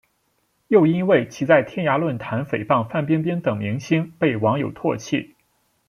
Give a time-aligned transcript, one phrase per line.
[0.69, 5.35] 又因为其在天涯论坛诽谤范冰冰等明星被网友唾弃。